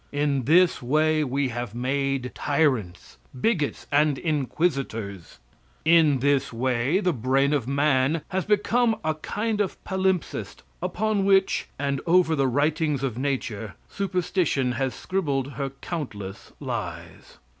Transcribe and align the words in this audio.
In 0.11 0.45
this 0.45 0.81
way 0.81 1.23
we 1.23 1.49
have 1.49 1.75
made 1.75 2.31
tyrants, 2.33 3.19
bigots, 3.39 3.85
and 3.91 4.17
inquisitors. 4.17 5.37
In 5.85 6.21
this 6.21 6.51
way 6.51 6.99
the 6.99 7.13
brain 7.13 7.53
of 7.53 7.67
man 7.67 8.23
has 8.29 8.43
become 8.43 8.95
a 9.03 9.13
kind 9.13 9.61
of 9.61 9.77
palimpsest 9.83 10.63
upon 10.81 11.23
which, 11.23 11.67
and 11.77 12.01
over 12.07 12.35
the 12.35 12.47
writings 12.47 13.03
of 13.03 13.19
Nature, 13.19 13.75
superstition 13.89 14.71
has 14.71 14.95
scribbled 14.95 15.51
her 15.51 15.69
countless 15.69 16.51
lies. 16.59 17.37